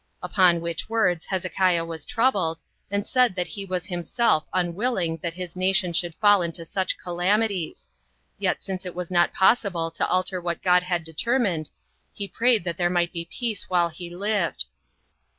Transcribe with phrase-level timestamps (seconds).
[0.23, 2.59] Upon which words Hezekiah was troubled,
[2.89, 7.87] and said that he was himself unwilling that his nation should fall into such calamities;
[8.39, 11.69] yet since it is not possible to alter what God had determined,
[12.11, 14.65] he prayed that there might be peace while he lived.